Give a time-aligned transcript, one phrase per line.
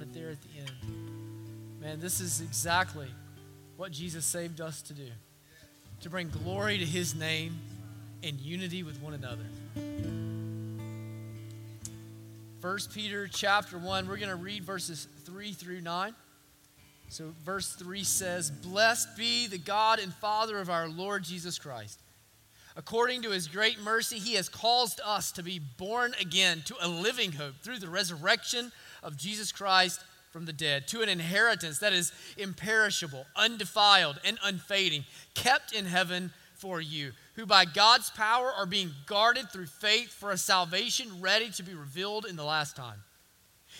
[0.00, 0.72] It there at the end.
[1.78, 3.08] Man, this is exactly
[3.76, 5.08] what Jesus saved us to do
[6.00, 7.58] to bring glory to his name
[8.22, 9.44] in unity with one another.
[12.62, 16.14] 1 Peter chapter 1, we're going to read verses 3 through 9.
[17.08, 22.00] So, verse 3 says, Blessed be the God and Father of our Lord Jesus Christ.
[22.74, 26.88] According to his great mercy, he has caused us to be born again to a
[26.88, 28.72] living hope through the resurrection
[29.02, 35.04] of Jesus Christ from the dead, to an inheritance that is imperishable, undefiled, and unfading,
[35.34, 40.30] kept in heaven for you, who by God's power are being guarded through faith for
[40.30, 43.02] a salvation ready to be revealed in the last time.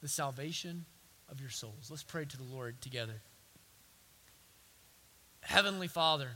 [0.00, 0.84] the salvation
[1.28, 1.88] of your souls.
[1.90, 3.20] Let's pray to the Lord together.
[5.40, 6.28] Heavenly Father,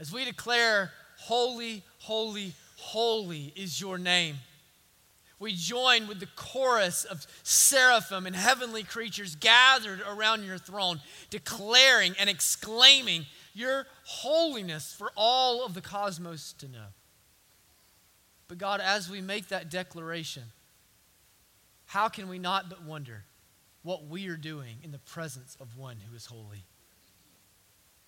[0.00, 4.38] as we declare, Holy, holy, holy is your name,
[5.38, 12.14] we join with the chorus of seraphim and heavenly creatures gathered around your throne, declaring
[12.18, 16.86] and exclaiming your holiness for all of the cosmos to know.
[18.48, 20.44] But God, as we make that declaration,
[21.92, 23.22] how can we not but wonder
[23.82, 26.64] what we are doing in the presence of one who is holy?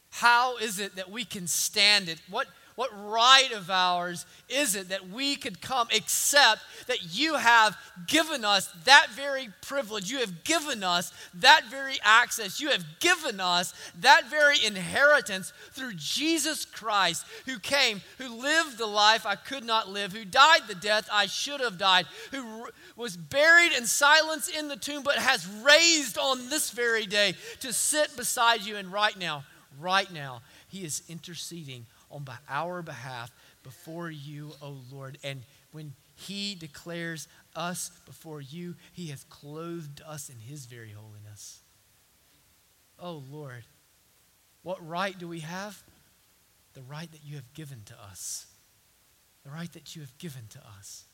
[0.09, 2.19] How is it that we can stand it?
[2.31, 7.77] What, what right of ours is it that we could come except that you have
[8.09, 10.11] given us that very privilege?
[10.11, 12.61] You have given us that very access.
[12.61, 18.87] You have given us that very inheritance through Jesus Christ, who came, who lived the
[18.87, 22.67] life I could not live, who died the death I should have died, who
[22.97, 27.73] was buried in silence in the tomb, but has raised on this very day to
[27.73, 28.77] sit beside you.
[28.77, 29.45] And right now,
[29.81, 33.31] right now, he is interceding on our behalf
[33.63, 35.19] before you, O Lord.
[35.25, 35.43] And
[35.73, 41.61] when he declares us before you, he has clothed us in his very holiness.
[42.99, 43.65] Oh Lord,
[44.63, 45.83] what right do we have?
[46.75, 48.47] The right that you have given to us.
[49.45, 51.05] The right that you have given to us.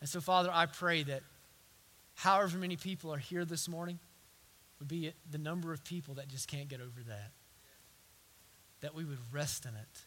[0.00, 1.22] And so, Father, I pray that
[2.14, 3.98] however many people are here this morning
[4.78, 7.30] would be the number of people that just can't get over that
[8.84, 10.02] that we would rest in it,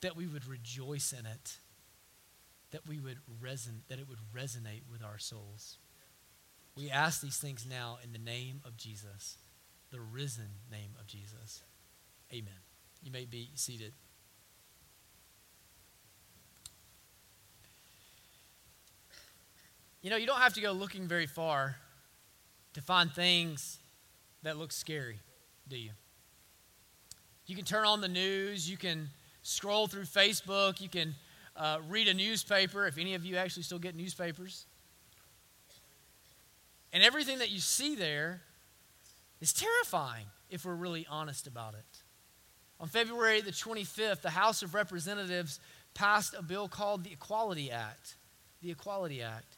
[0.00, 1.58] that we would rejoice in it,
[2.70, 5.76] that we would reson- that it would resonate with our souls.
[6.74, 9.36] We ask these things now in the name of Jesus,
[9.90, 11.62] the risen name of Jesus.
[12.32, 12.54] Amen.
[13.02, 13.92] You may be seated.
[20.00, 21.76] You know, you don't have to go looking very far
[22.72, 23.78] to find things
[24.42, 25.20] that look scary,
[25.68, 25.90] do you?
[27.46, 29.08] You can turn on the news, you can
[29.42, 31.14] scroll through Facebook, you can
[31.56, 34.66] uh, read a newspaper, if any of you actually still get newspapers.
[36.92, 38.40] And everything that you see there
[39.40, 42.02] is terrifying if we're really honest about it.
[42.80, 45.60] On February the 25th, the House of Representatives
[45.94, 48.16] passed a bill called the Equality Act.
[48.62, 49.56] The Equality Act,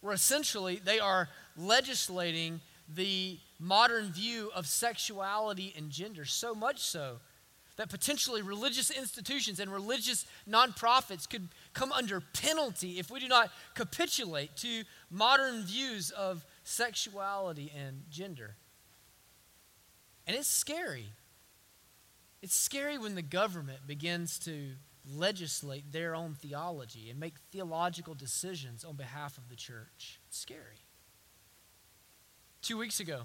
[0.00, 7.18] where essentially they are legislating the modern view of sexuality and gender, so much so
[7.76, 13.50] that potentially religious institutions and religious nonprofits could come under penalty if we do not
[13.74, 18.56] capitulate to modern views of sexuality and gender.
[20.26, 21.12] And it's scary.
[22.42, 24.72] It's scary when the government begins to
[25.08, 30.20] legislate their own theology and make theological decisions on behalf of the church.
[30.26, 30.84] It's scary.
[32.62, 33.22] Two weeks ago,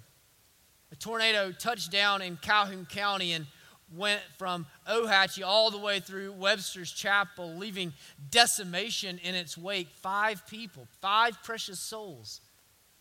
[0.92, 3.48] a tornado touched down in Calhoun County and
[3.96, 7.94] went from Ohatchee all the way through Webster's Chapel, leaving
[8.30, 9.90] decimation in its wake.
[10.02, 12.42] Five people, five precious souls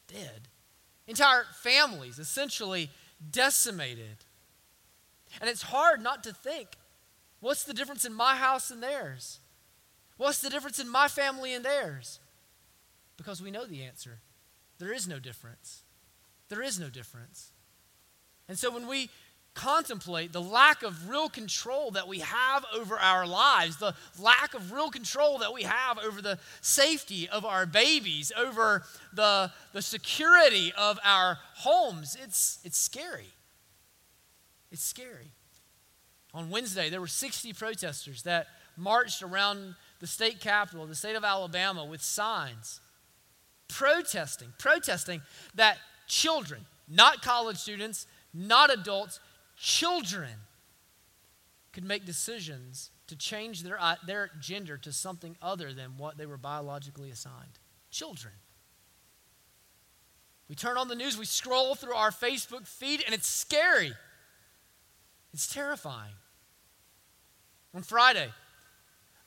[0.09, 0.49] dead.
[1.07, 2.91] Entire families essentially
[3.31, 4.25] decimated.
[5.41, 6.69] And it's hard not to think
[7.41, 9.39] what's the difference in my house and theirs?
[10.17, 12.19] What's the difference in my family and theirs?
[13.17, 14.19] Because we know the answer.
[14.79, 15.83] There is no difference.
[16.49, 17.50] There is no difference.
[18.51, 19.09] And so when we
[19.55, 24.73] contemplate the lack of real control that we have over our lives, the lack of
[24.73, 28.83] real control that we have over the safety of our babies, over
[29.13, 32.17] the, the security of our homes.
[32.21, 33.29] It's, it's scary.
[34.73, 35.31] It's scary.
[36.35, 41.23] On Wednesday, there were 60 protesters that marched around the state capitol, the state of
[41.23, 42.81] Alabama, with signs
[43.69, 45.23] protesting, protesting
[45.55, 49.21] that children, not college students, not adults,
[49.57, 50.31] children
[51.73, 56.27] could make decisions to change their, uh, their gender to something other than what they
[56.27, 57.59] were biologically assigned.
[57.91, 58.35] Children.
[60.49, 63.93] We turn on the news, we scroll through our Facebook feed, and it's scary.
[65.33, 66.15] It's terrifying.
[67.73, 68.29] On Friday,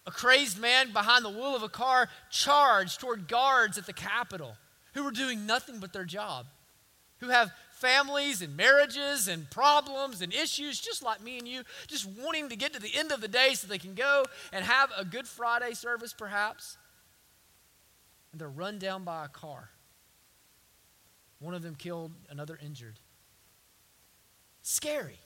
[0.05, 4.57] a crazed man behind the wheel of a car charged toward guards at the Capitol
[4.94, 6.45] who were doing nothing but their job,
[7.19, 7.51] who have
[7.83, 12.56] families and marriages and problems and issues, just like me and you, just wanting to
[12.56, 15.27] get to the end of the day so they can go and have a Good
[15.27, 16.77] Friday service, perhaps.
[18.31, 19.69] And they're run down by a car.
[21.39, 23.00] One of them killed, another injured.
[24.62, 25.19] Scary.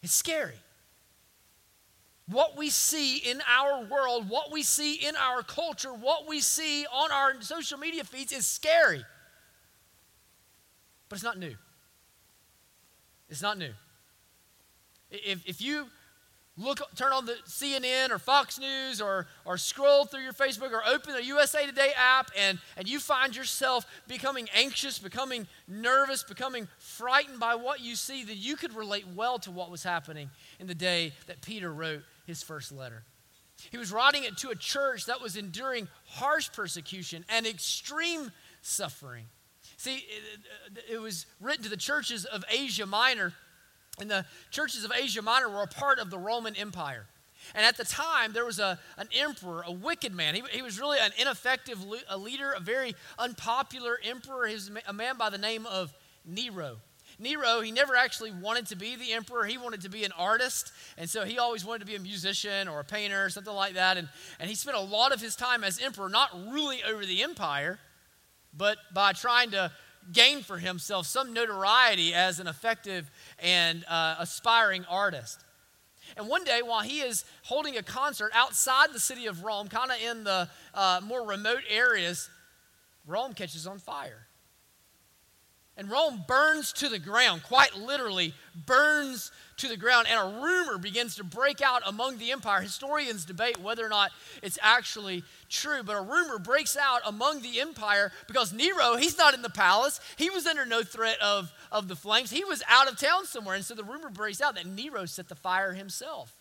[0.00, 0.60] It's scary.
[2.28, 6.86] What we see in our world, what we see in our culture, what we see
[6.86, 9.04] on our social media feeds is scary.
[11.14, 11.54] But it's not new.
[13.28, 13.70] It's not new.
[15.12, 15.86] If, if you
[16.56, 20.82] look, turn on the CNN or Fox News or, or scroll through your Facebook or
[20.84, 26.66] open the USA Today app and, and you find yourself becoming anxious, becoming nervous, becoming
[26.78, 30.66] frightened by what you see, then you could relate well to what was happening in
[30.66, 33.04] the day that Peter wrote his first letter.
[33.70, 38.32] He was writing it to a church that was enduring harsh persecution and extreme
[38.62, 39.26] suffering.
[39.84, 43.34] See, it, it, was written to the churches of Asia Minor,
[44.00, 47.04] and the churches of Asia Minor were a part of the Roman Empire.
[47.54, 50.36] And at the time, there was a, an emperor, a wicked man.
[50.36, 54.46] He, he was really an ineffective a leader, a very unpopular emperor.
[54.46, 55.92] He was a man by the name of
[56.24, 56.78] Nero.
[57.18, 59.44] Nero, he never actually wanted to be the emperor.
[59.44, 60.72] He wanted to be an artist.
[60.96, 63.74] And so he always wanted to be a musician or a painter or something like
[63.74, 63.98] that.
[63.98, 64.08] And,
[64.40, 67.78] and he spent a lot of his time as emperor not ruling over the empire,
[68.56, 69.70] but by trying to
[70.12, 75.44] gain for himself some notoriety as an effective and uh, aspiring artist.
[76.16, 79.90] And one day, while he is holding a concert outside the city of Rome, kind
[79.90, 82.28] of in the uh, more remote areas,
[83.06, 84.26] Rome catches on fire.
[85.76, 88.34] And Rome burns to the ground, quite literally
[88.66, 92.60] burns to the ground, and a rumor begins to break out among the empire.
[92.60, 94.10] Historians debate whether or not
[94.42, 99.34] it's actually true, but a rumor breaks out among the empire because Nero, he's not
[99.34, 100.00] in the palace.
[100.16, 102.30] He was under no threat of, of the flames.
[102.30, 103.54] He was out of town somewhere.
[103.54, 106.34] And so the rumor breaks out that Nero set the fire himself.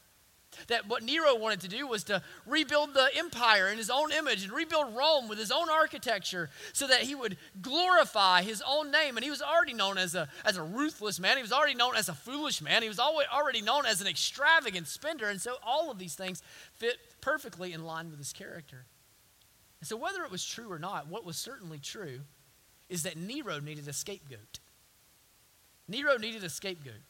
[0.68, 4.44] That what Nero wanted to do was to rebuild the empire in his own image
[4.44, 9.18] and rebuild Rome with his own architecture so that he would glorify his own name.
[9.18, 11.38] And he was already known as a, as a ruthless man.
[11.38, 12.82] He was already known as a foolish man.
[12.82, 15.30] He was already known as an extravagant spender.
[15.30, 16.42] And so all of these things
[16.74, 18.86] fit perfectly in line with his character.
[19.84, 22.22] And so, whether it was true or not, what was certainly true
[22.88, 24.60] is that Nero needed a scapegoat.
[25.90, 27.02] Nero needed a scapegoat.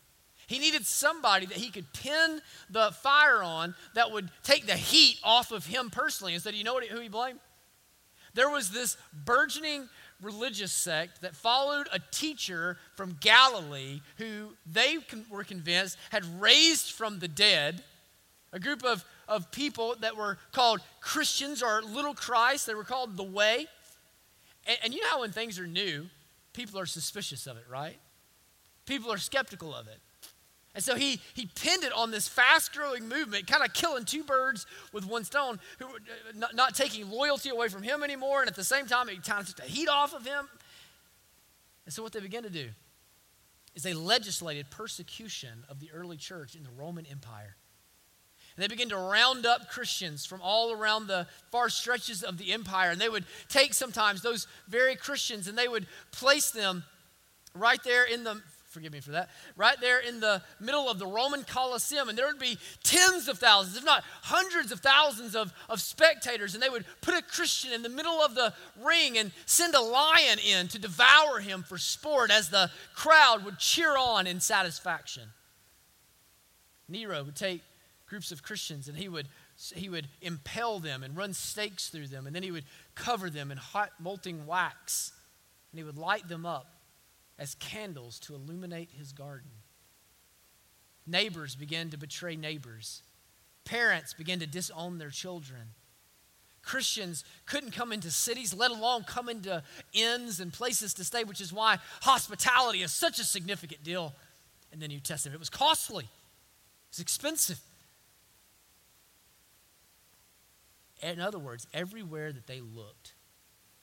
[0.47, 5.19] He needed somebody that he could pin the fire on that would take the heat
[5.23, 6.37] off of him personally.
[6.37, 7.39] Do you know what, who he blamed?
[8.33, 9.87] There was this burgeoning
[10.21, 14.97] religious sect that followed a teacher from Galilee who they
[15.29, 17.83] were convinced had raised from the dead,
[18.51, 22.65] a group of, of people that were called Christians or little Christ.
[22.65, 23.67] They were called the Way.
[24.65, 26.07] And, and you know how when things are new,
[26.53, 27.97] people are suspicious of it, right?
[28.85, 29.99] People are skeptical of it.
[30.75, 34.23] And so he, he pinned it on this fast growing movement, kind of killing two
[34.23, 35.89] birds with one stone, who, uh,
[36.35, 39.41] not, not, taking loyalty away from him anymore, and at the same time, it kind
[39.41, 40.49] of took the heat off of him.
[41.85, 42.69] And so, what they began to do
[43.75, 47.55] is they legislated persecution of the early church in the Roman Empire.
[48.55, 52.51] And they began to round up Christians from all around the far stretches of the
[52.51, 52.91] empire.
[52.91, 56.83] And they would take sometimes those very Christians and they would place them
[57.55, 58.41] right there in the
[58.73, 62.09] forgive me for that, right there in the middle of the Roman Colosseum.
[62.09, 66.53] And there would be tens of thousands, if not hundreds of thousands of, of spectators.
[66.53, 69.81] And they would put a Christian in the middle of the ring and send a
[69.81, 75.29] lion in to devour him for sport as the crowd would cheer on in satisfaction.
[76.89, 77.61] Nero would take
[78.07, 79.27] groups of Christians and he would
[79.75, 82.65] he would impale them and run stakes through them, and then he would
[82.95, 85.13] cover them in hot molting wax,
[85.71, 86.73] and he would light them up
[87.37, 89.51] as candles to illuminate his garden.
[91.05, 93.01] Neighbors began to betray neighbors.
[93.65, 95.73] Parents began to disown their children.
[96.61, 99.61] Christians couldn't come into cities, let alone come into
[99.91, 104.13] inns and places to stay, which is why hospitality is such a significant deal
[104.71, 105.35] in the New Testament.
[105.35, 107.59] It was costly, it was expensive.
[111.01, 113.13] In other words, everywhere that they looked,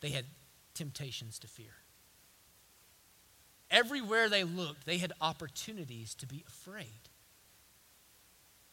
[0.00, 0.24] they had
[0.72, 1.79] temptations to fear.
[3.70, 7.09] Everywhere they looked, they had opportunities to be afraid.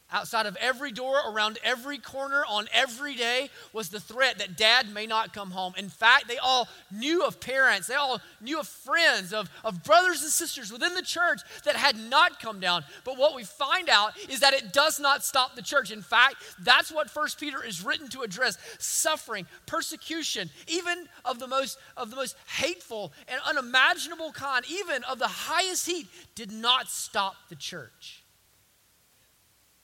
[0.09, 4.93] Outside of every door, around every corner, on every day was the threat that dad
[4.93, 5.73] may not come home.
[5.77, 10.21] In fact, they all knew of parents, they all knew of friends, of, of brothers
[10.21, 12.85] and sisters within the church that had not come down.
[13.03, 15.91] But what we find out is that it does not stop the church.
[15.91, 21.47] In fact, that's what First Peter is written to address suffering, persecution, even of the
[21.47, 26.87] most of the most hateful and unimaginable kind, even of the highest heat, did not
[26.87, 28.23] stop the church.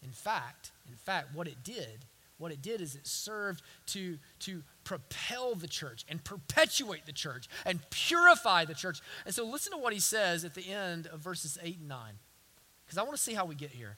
[0.03, 2.05] In fact, in fact, what it did,
[2.37, 7.47] what it did is it served to, to propel the church and perpetuate the church
[7.65, 8.99] and purify the church.
[9.25, 12.13] And so listen to what he says at the end of verses 8 and 9.
[12.85, 13.97] Because I want to see how we get here.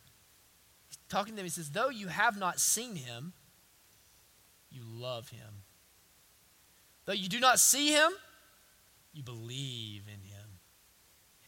[0.87, 3.33] He's talking to them, he says, Though you have not seen him,
[4.69, 5.63] you love him.
[7.05, 8.11] Though you do not see him,
[9.13, 10.34] you believe in him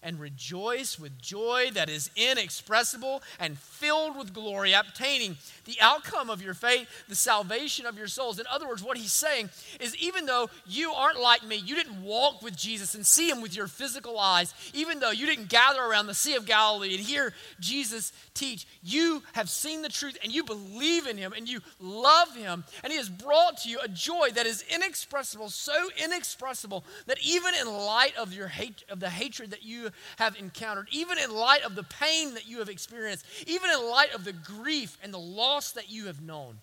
[0.04, 6.42] and rejoice with joy that is inexpressible and filled with glory, obtaining the outcome of
[6.42, 8.40] your faith, the salvation of your souls.
[8.40, 9.50] In other words, what he's saying
[9.80, 13.42] is even though you aren't like me, you didn't walk with Jesus and see him
[13.42, 17.04] with your physical eyes, even though you didn't gather around the Sea of Galilee and
[17.04, 21.60] hear Jesus teach, you have seen the truth and you believe in him and you
[21.80, 26.84] love him, and he has brought to you a joy that is inexpressible, so inexpressible
[27.08, 29.87] that even in light of your hate of the hatred that you
[30.18, 34.14] have encountered, even in light of the pain that you have experienced, even in light
[34.14, 36.60] of the grief and the loss that you have known,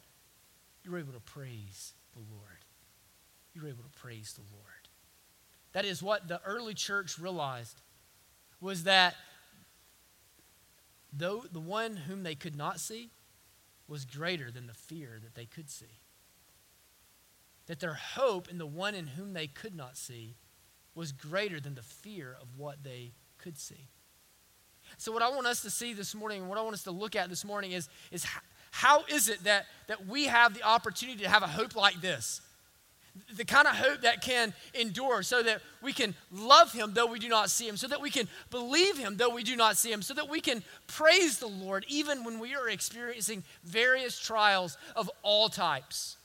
[0.84, 2.64] you're able to praise the Lord.
[3.54, 4.64] You're able to praise the Lord.
[5.72, 7.80] That is what the early church realized
[8.60, 9.14] was that
[11.12, 13.10] though the one whom they could not see
[13.88, 16.00] was greater than the fear that they could see.
[17.66, 20.36] That their hope in the one in whom they could not see
[20.94, 23.88] was greater than the fear of what they could see.
[24.98, 26.90] So, what I want us to see this morning, and what I want us to
[26.90, 28.26] look at this morning is, is
[28.70, 32.40] how is it that, that we have the opportunity to have a hope like this?
[33.36, 37.20] The kind of hope that can endure so that we can love Him though we
[37.20, 39.92] do not see Him, so that we can believe Him though we do not see
[39.92, 44.76] Him, so that we can praise the Lord even when we are experiencing various trials
[44.96, 46.16] of all types.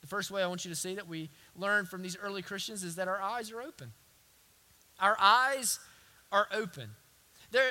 [0.00, 2.84] The first way I want you to see that we learn from these early Christians
[2.84, 3.92] is that our eyes are open.
[5.00, 5.78] Our eyes
[6.32, 6.90] are open.
[7.50, 7.70] There,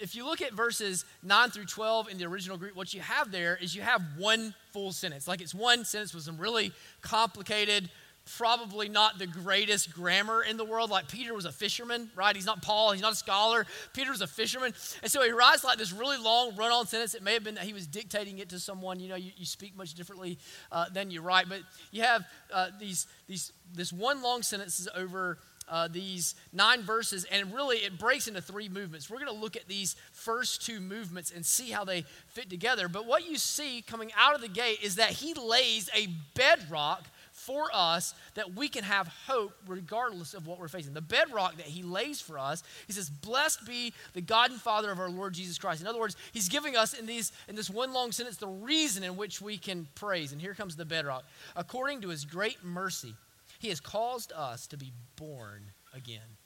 [0.00, 3.30] if you look at verses 9 through 12 in the original Greek, what you have
[3.30, 5.26] there is you have one full sentence.
[5.26, 7.88] Like it's one sentence with some really complicated,
[8.36, 10.90] probably not the greatest grammar in the world.
[10.90, 12.34] Like Peter was a fisherman, right?
[12.34, 13.66] He's not Paul, he's not a scholar.
[13.92, 14.74] Peter was a fisherman.
[15.02, 17.14] And so he writes like this really long run on sentence.
[17.14, 19.00] It may have been that he was dictating it to someone.
[19.00, 20.38] You know, you, you speak much differently
[20.70, 21.48] uh, than you write.
[21.48, 21.60] But
[21.90, 25.38] you have uh, these, these, this one long sentence is over
[25.70, 29.08] uh, these nine verses, and really it breaks into three movements.
[29.08, 32.88] We're going to look at these first two movements and see how they fit together.
[32.88, 37.06] But what you see coming out of the gate is that he lays a bedrock
[37.40, 40.92] for us that we can have hope regardless of what we're facing.
[40.92, 44.90] The bedrock that he lays for us, he says, Blessed be the God and Father
[44.90, 45.80] of our Lord Jesus Christ.
[45.80, 49.02] In other words, he's giving us in, these, in this one long sentence the reason
[49.02, 50.32] in which we can praise.
[50.32, 51.24] And here comes the bedrock.
[51.56, 53.14] According to his great mercy,
[53.58, 55.62] he has caused us to be born
[55.94, 56.36] again.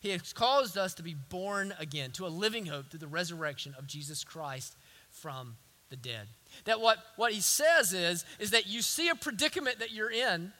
[0.00, 3.74] He has caused us to be born again to a living hope through the resurrection
[3.78, 4.76] of Jesus Christ
[5.10, 5.56] from
[5.88, 6.26] the dead.
[6.64, 10.52] That what, what he says is, is that you see a predicament that you're in,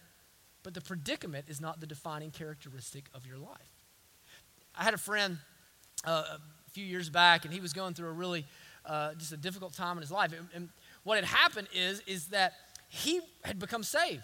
[0.62, 3.70] but the predicament is not the defining characteristic of your life.
[4.76, 5.38] I had a friend
[6.04, 8.46] uh, a few years back, and he was going through a really
[8.84, 10.32] uh, just a difficult time in his life.
[10.32, 10.68] And, and
[11.04, 12.54] what had happened is, is that
[12.88, 14.22] he had become saved.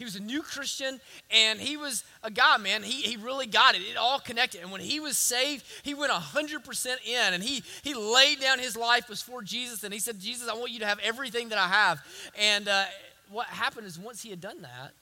[0.00, 0.98] He was a new Christian
[1.30, 2.82] and he was a guy, man.
[2.82, 3.82] He, he really got it.
[3.82, 4.62] It all connected.
[4.62, 8.78] And when he was saved, he went 100% in and he, he laid down his
[8.78, 11.68] life before Jesus and he said, Jesus, I want you to have everything that I
[11.68, 12.00] have.
[12.38, 12.84] And uh,
[13.30, 14.92] what happened is once he had done that,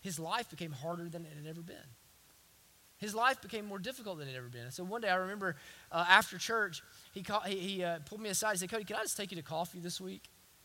[0.00, 1.76] his life became harder than it had ever been.
[2.98, 4.66] His life became more difficult than it had ever been.
[4.66, 5.56] And so one day I remember
[5.90, 8.94] uh, after church, he, called, he, he uh, pulled me aside and said, Cody, can
[8.94, 10.22] I just take you to coffee this week?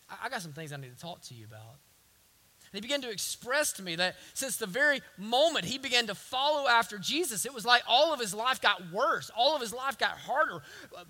[0.08, 1.78] I, I got some things I need to talk to you about.
[2.74, 6.70] He began to express to me that since the very moment he began to follow
[6.70, 9.30] after Jesus, it was like all of his life got worse.
[9.36, 10.62] All of his life got harder.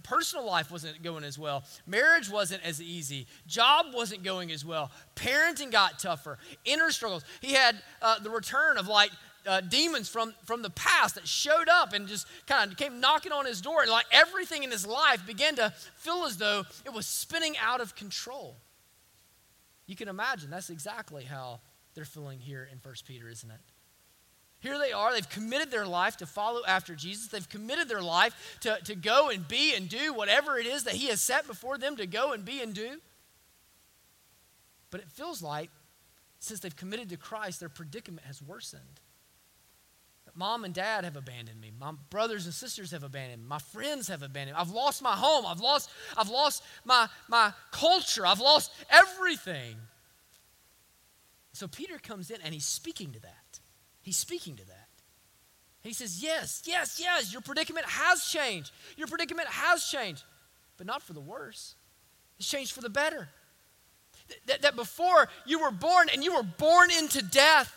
[0.01, 1.63] Personal life wasn't going as well.
[1.85, 3.27] Marriage wasn't as easy.
[3.45, 4.91] Job wasn't going as well.
[5.15, 6.39] Parenting got tougher.
[6.65, 7.23] Inner struggles.
[7.41, 9.11] He had uh, the return of like
[9.45, 13.31] uh, demons from, from the past that showed up and just kind of came knocking
[13.31, 13.81] on his door.
[13.81, 17.81] And like everything in his life began to feel as though it was spinning out
[17.81, 18.55] of control.
[19.91, 21.59] You can imagine that's exactly how
[21.95, 23.59] they're feeling here in 1 Peter, isn't it?
[24.61, 25.11] Here they are.
[25.11, 27.27] They've committed their life to follow after Jesus.
[27.27, 30.93] They've committed their life to, to go and be and do whatever it is that
[30.93, 33.01] He has set before them to go and be and do.
[34.91, 35.69] But it feels like
[36.39, 39.01] since they've committed to Christ, their predicament has worsened.
[40.35, 41.71] Mom and dad have abandoned me.
[41.79, 43.47] My brothers and sisters have abandoned me.
[43.47, 44.61] My friends have abandoned me.
[44.61, 45.45] I've lost my home.
[45.45, 48.25] I've lost, I've lost my, my culture.
[48.25, 49.75] I've lost everything.
[51.53, 53.59] So Peter comes in and he's speaking to that.
[54.01, 54.87] He's speaking to that.
[55.81, 58.71] He says, Yes, yes, yes, your predicament has changed.
[58.97, 60.23] Your predicament has changed,
[60.77, 61.75] but not for the worse.
[62.39, 63.29] It's changed for the better.
[64.45, 67.75] That, that before you were born and you were born into death,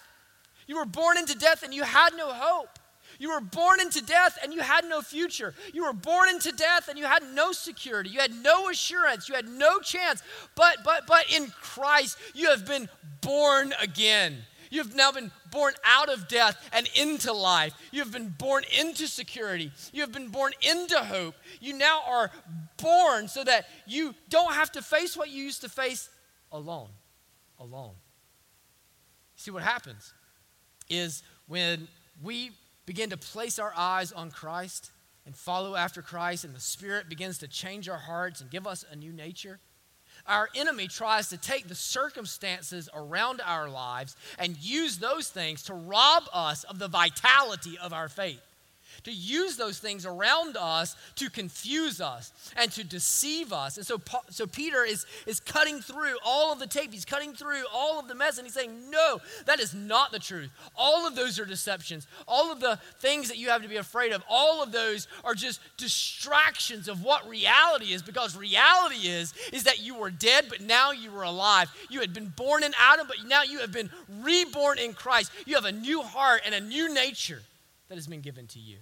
[0.66, 2.78] you were born into death and you had no hope.
[3.18, 5.54] You were born into death and you had no future.
[5.73, 8.11] You were born into death and you had no security.
[8.11, 9.28] You had no assurance.
[9.28, 10.23] You had no chance.
[10.56, 12.88] But but but in Christ you have been
[13.21, 14.38] born again.
[14.71, 17.75] You have now been born out of death and into life.
[17.92, 19.71] You have been born into security.
[19.92, 21.37] You have been born into hope.
[21.61, 22.33] You now are
[22.78, 26.09] born so that you don't have to face what you used to face
[26.50, 26.88] alone.
[27.61, 27.94] Alone.
[29.37, 30.12] See what happens?
[30.88, 31.88] Is when
[32.23, 32.50] we
[32.87, 34.91] begin to place our eyes on Christ
[35.26, 38.85] and follow after Christ, and the Spirit begins to change our hearts and give us
[38.91, 39.59] a new nature.
[40.26, 45.75] Our enemy tries to take the circumstances around our lives and use those things to
[45.75, 48.41] rob us of the vitality of our faith
[49.05, 53.77] to use those things around us to confuse us and to deceive us.
[53.77, 56.93] And so, so Peter is, is cutting through all of the tape.
[56.93, 60.19] He's cutting through all of the mess and he's saying, No, that is not the
[60.19, 60.51] truth.
[60.77, 62.07] All of those are deceptions.
[62.29, 65.35] All of the things that you have to be afraid of, all of those are
[65.35, 70.61] just distractions of what reality is because reality is, is that you were dead, but
[70.61, 71.71] now you were alive.
[71.90, 73.90] You had been born in Adam, but now you have been
[74.23, 75.33] reborn in Christ.
[75.47, 77.42] You have a new heart and a new nature
[77.88, 78.79] that has been given to you.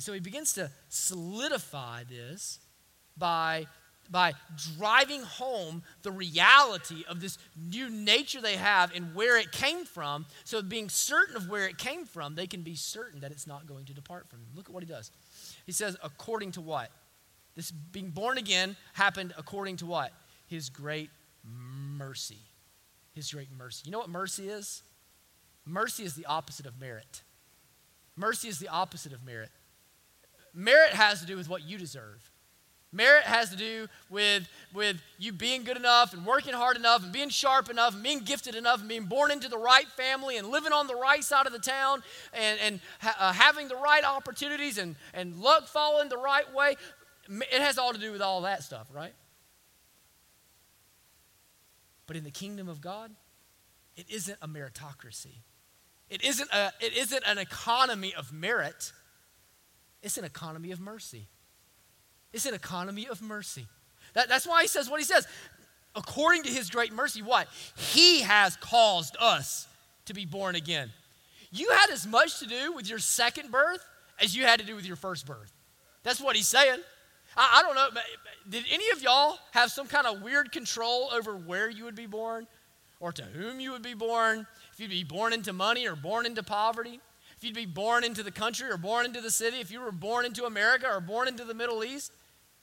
[0.00, 2.58] And so he begins to solidify this
[3.18, 3.66] by,
[4.10, 4.32] by
[4.78, 10.24] driving home the reality of this new nature they have and where it came from.
[10.44, 13.66] So, being certain of where it came from, they can be certain that it's not
[13.66, 14.48] going to depart from them.
[14.54, 15.10] Look at what he does.
[15.66, 16.90] He says, according to what?
[17.54, 20.12] This being born again happened according to what?
[20.46, 21.10] His great
[21.44, 22.40] mercy.
[23.12, 23.82] His great mercy.
[23.84, 24.82] You know what mercy is?
[25.66, 27.20] Mercy is the opposite of merit.
[28.16, 29.50] Mercy is the opposite of merit.
[30.54, 32.30] Merit has to do with what you deserve.
[32.92, 37.12] Merit has to do with, with you being good enough and working hard enough and
[37.12, 40.48] being sharp enough and being gifted enough and being born into the right family and
[40.48, 42.02] living on the right side of the town
[42.34, 46.74] and, and ha- uh, having the right opportunities and, and luck falling the right way.
[47.28, 49.14] It has all to do with all that stuff, right?
[52.08, 53.12] But in the kingdom of God,
[53.96, 55.42] it isn't a meritocracy.
[56.08, 58.90] It isn't, a, it isn't an economy of merit.
[60.02, 61.28] It's an economy of mercy.
[62.32, 63.66] It's an economy of mercy.
[64.14, 65.26] That, that's why he says what he says.
[65.94, 67.48] According to his great mercy, what?
[67.76, 69.66] He has caused us
[70.06, 70.90] to be born again.
[71.50, 73.84] You had as much to do with your second birth
[74.20, 75.52] as you had to do with your first birth.
[76.02, 76.78] That's what he's saying.
[77.36, 78.00] I, I don't know.
[78.48, 82.06] Did any of y'all have some kind of weird control over where you would be
[82.06, 82.46] born
[83.00, 84.46] or to whom you would be born?
[84.72, 87.00] If you'd be born into money or born into poverty?
[87.40, 89.92] If you'd be born into the country or born into the city, if you were
[89.92, 92.12] born into America or born into the Middle East.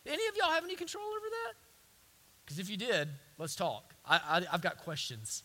[0.05, 1.53] Any of y'all have any control over that?
[2.45, 3.09] Because if you did,
[3.39, 3.95] let's talk.
[4.05, 5.41] I, I, have got questions.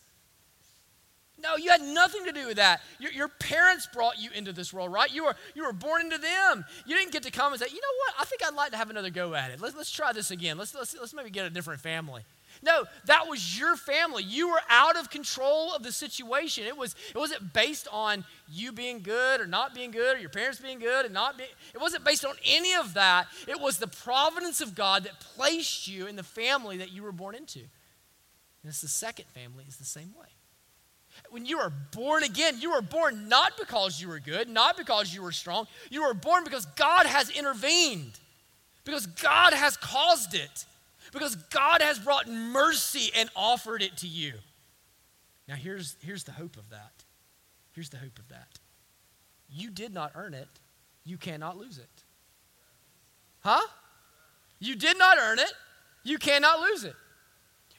[1.41, 2.81] No, you had nothing to do with that.
[2.99, 5.11] Your, your, parents brought you into this world, right?
[5.11, 6.63] You were, you were born into them.
[6.85, 8.13] You didn't get to come and say, you know what?
[8.19, 9.59] I think I'd like to have another go at it.
[9.59, 10.59] Let's, let's try this again.
[10.59, 12.21] Let's, let's, let's maybe get a different family.
[12.61, 14.23] No, that was your family.
[14.23, 16.65] You were out of control of the situation.
[16.65, 20.29] It, was, it wasn't based on you being good or not being good or your
[20.29, 21.49] parents being good and not being.
[21.73, 23.27] It wasn't based on any of that.
[23.47, 27.11] It was the providence of God that placed you in the family that you were
[27.11, 27.59] born into.
[27.59, 30.27] And it's the second family is the same way.
[31.29, 35.13] When you are born again, you were born not because you were good, not because
[35.13, 35.67] you were strong.
[35.89, 38.19] You were born because God has intervened,
[38.83, 40.65] because God has caused it
[41.13, 44.33] because God has brought mercy and offered it to you.
[45.47, 47.03] Now, here's, here's the hope of that.
[47.73, 48.59] Here's the hope of that.
[49.49, 50.47] You did not earn it,
[51.05, 52.03] you cannot lose it.
[53.41, 53.61] Huh?
[54.59, 55.53] You did not earn it,
[56.03, 56.95] you cannot lose it.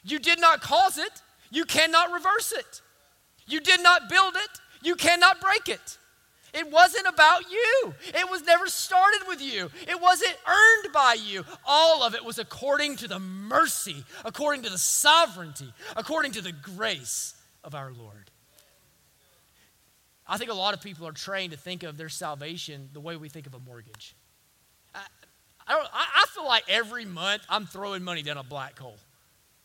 [0.04, 2.80] You did not cause it, you cannot reverse it.
[3.46, 5.98] You did not build it, you cannot break it.
[6.54, 7.94] It wasn't about you.
[8.06, 9.70] It was never started with you.
[9.88, 11.44] It wasn't earned by you.
[11.66, 16.52] All of it was according to the mercy, according to the sovereignty, according to the
[16.52, 18.30] grace of our Lord.
[20.26, 23.16] I think a lot of people are trained to think of their salvation the way
[23.16, 24.14] we think of a mortgage.
[24.94, 25.00] I,
[25.66, 28.96] I, don't, I, I feel like every month I'm throwing money down a black hole.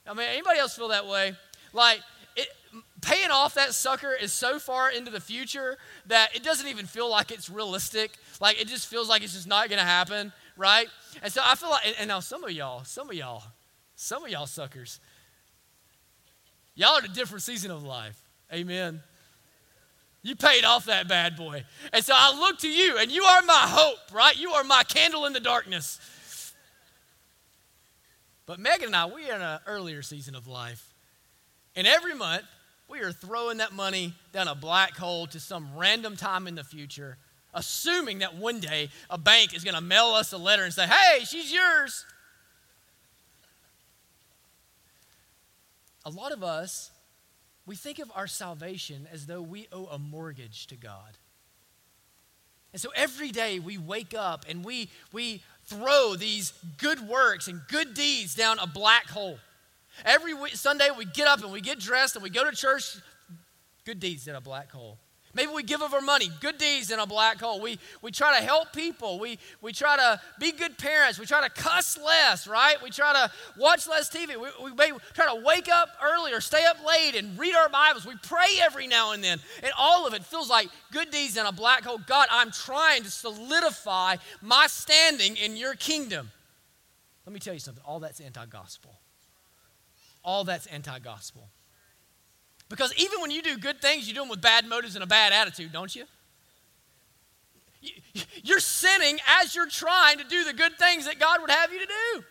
[0.08, 1.34] I mean, anybody else feel that way?
[1.71, 1.99] Like,
[2.41, 2.47] it,
[3.02, 7.10] paying off that sucker is so far into the future that it doesn't even feel
[7.10, 8.12] like it's realistic.
[8.39, 10.88] Like, it just feels like it's just not going to happen, right?
[11.23, 13.43] And so I feel like, and, and now some of y'all, some of y'all,
[13.95, 14.99] some of y'all suckers,
[16.75, 18.21] y'all are in a different season of life.
[18.54, 19.02] Amen.
[20.21, 21.63] You paid off that bad boy.
[21.93, 24.38] And so I look to you, and you are my hope, right?
[24.38, 25.99] You are my candle in the darkness.
[28.45, 30.88] But Megan and I, we are in an earlier season of life.
[31.75, 32.43] And every month,
[32.88, 36.63] we are throwing that money down a black hole to some random time in the
[36.63, 37.17] future,
[37.53, 40.88] assuming that one day a bank is going to mail us a letter and say,
[40.88, 42.05] hey, she's yours.
[46.05, 46.91] A lot of us
[47.69, 51.19] we think of our salvation as though we owe a mortgage to God.
[52.73, 57.62] And so every day we wake up and we, we throw these good works and
[57.67, 59.38] good deeds down a black hole.
[60.05, 62.97] Every week, Sunday we get up and we get dressed and we go to church,
[63.85, 64.97] good deeds in a black hole.
[65.35, 67.62] Maybe we give of our money, good deeds in a black hole.
[67.62, 69.19] We, we try to help people.
[69.19, 71.19] We, we try to be good parents.
[71.19, 72.81] We try to cuss less, right?
[72.81, 74.29] We try to watch less TV.
[74.29, 78.07] We, we may try to wake up earlier, stay up late and read our Bibles.
[78.07, 79.39] We pray every now and then.
[79.62, 81.99] And all of it feels like good deeds in a black hole.
[82.07, 86.31] God, I'm trying to solidify my standing in your kingdom.
[87.27, 88.98] Let me tell you something all that's anti gospel.
[90.23, 91.49] All that's anti gospel.
[92.69, 95.08] Because even when you do good things, you do them with bad motives and a
[95.08, 96.05] bad attitude, don't you?
[98.43, 101.79] You're sinning as you're trying to do the good things that God would have you
[101.79, 102.23] to do.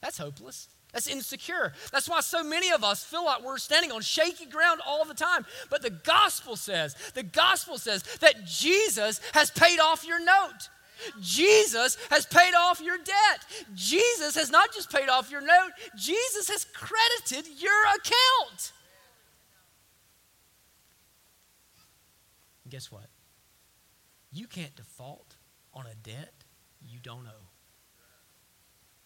[0.00, 0.68] That's hopeless.
[0.92, 1.72] That's insecure.
[1.92, 5.14] That's why so many of us feel like we're standing on shaky ground all the
[5.14, 5.44] time.
[5.70, 10.68] But the gospel says, the gospel says that Jesus has paid off your note.
[11.20, 13.66] Jesus has paid off your debt.
[13.74, 18.72] Jesus has not just paid off your note, Jesus has credited your account.
[22.64, 23.06] And guess what?
[24.32, 25.36] You can't default
[25.72, 26.32] on a debt
[26.86, 27.48] you don't owe.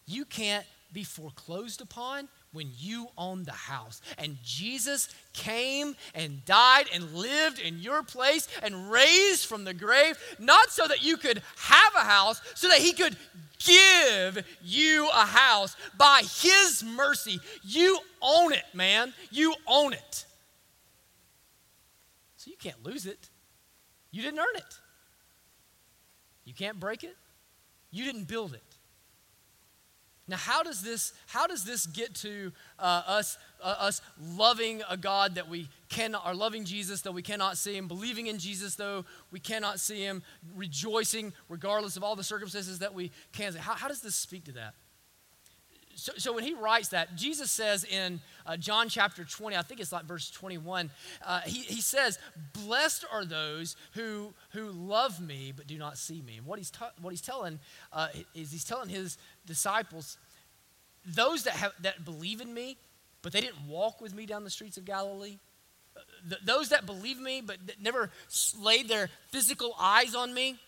[0.07, 4.01] You can't be foreclosed upon when you own the house.
[4.19, 10.19] And Jesus came and died and lived in your place and raised from the grave,
[10.39, 13.17] not so that you could have a house, so that he could
[13.59, 17.41] give you a house by his mercy.
[17.63, 19.13] You own it, man.
[19.31, 20.25] You own it.
[22.37, 23.29] So you can't lose it.
[24.11, 24.79] You didn't earn it.
[26.45, 27.17] You can't break it.
[27.91, 28.72] You didn't build it.
[30.33, 34.97] Now, how does this, how does this get to uh, us, uh, us loving a
[34.97, 38.75] God that we cannot, or loving Jesus though we cannot see him, believing in Jesus
[38.75, 40.23] though we cannot see him,
[40.57, 43.59] rejoicing regardless of all the circumstances that we can see?
[43.59, 44.73] How, how does this speak to that?
[45.95, 49.81] So, so when he writes that, Jesus says in uh, John chapter 20, I think
[49.81, 50.91] it's like verse 21,
[51.25, 52.19] uh, he, he says,
[52.53, 56.39] Blessed are those who, who love me but do not see me.
[56.39, 57.59] And what he's, ta- what he's telling
[57.93, 60.19] uh, is he's telling his disciples,
[61.05, 62.77] those that, have, that believe in me,
[63.23, 65.39] but they didn't walk with me down the streets of Galilee,
[66.29, 68.11] th- those that believe me but never
[68.61, 70.59] laid their physical eyes on me,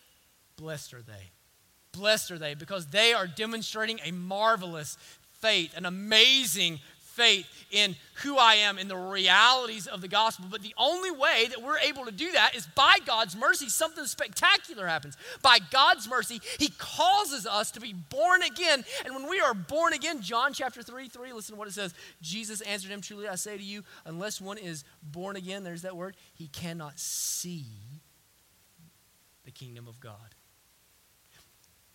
[0.57, 1.31] blessed are they.
[1.95, 4.97] Blessed are they because they are demonstrating a marvelous
[5.41, 6.81] faith, an amazing
[7.15, 10.47] faith in who I am, in the realities of the gospel.
[10.51, 13.69] But the only way that we're able to do that is by God's mercy.
[13.69, 15.17] Something spectacular happens.
[15.41, 18.85] By God's mercy, He causes us to be born again.
[19.05, 21.95] And when we are born again, John chapter 3 3, listen to what it says.
[22.21, 25.97] Jesus answered him, Truly I say to you, unless one is born again, there's that
[25.97, 27.67] word, he cannot see
[29.45, 30.35] the kingdom of God.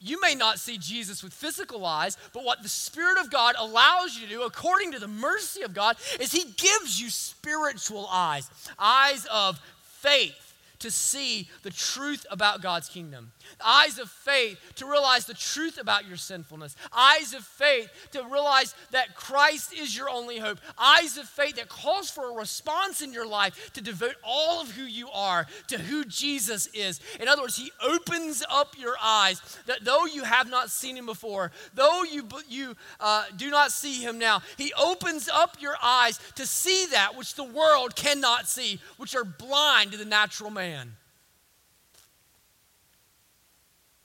[0.02, 4.16] You may not see Jesus with physical eyes, but what the Spirit of God allows
[4.16, 8.50] you to do, according to the mercy of God, is He gives you spiritual eyes,
[8.78, 10.49] eyes of faith,
[10.80, 13.32] to see the truth about God's kingdom.
[13.64, 16.76] Eyes of faith to realize the truth about your sinfulness.
[16.94, 20.60] Eyes of faith to realize that Christ is your only hope.
[20.78, 24.72] Eyes of faith that calls for a response in your life to devote all of
[24.72, 27.00] who you are to who Jesus is.
[27.20, 31.06] In other words, He opens up your eyes that though you have not seen Him
[31.06, 36.20] before, though you, you uh, do not see Him now, He opens up your eyes
[36.36, 40.69] to see that which the world cannot see, which are blind to the natural man.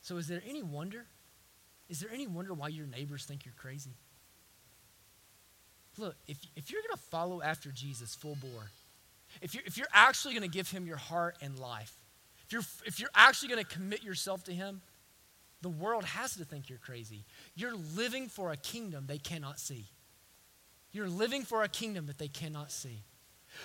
[0.03, 1.07] So, is there any wonder?
[1.89, 3.95] Is there any wonder why your neighbors think you're crazy?
[5.97, 8.71] Look, if, if you're going to follow after Jesus full bore,
[9.41, 11.93] if you're, if you're actually going to give him your heart and life,
[12.47, 14.83] if you're, if you're actually going to commit yourself to him,
[15.63, 17.25] the world has to think you're crazy.
[17.55, 19.87] You're living for a kingdom they cannot see.
[20.93, 23.03] You're living for a kingdom that they cannot see.